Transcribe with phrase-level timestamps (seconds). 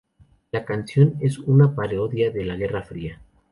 [0.51, 3.21] La canción es una parodia de la Guerra Fría.